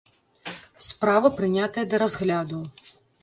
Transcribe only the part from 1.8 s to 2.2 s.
да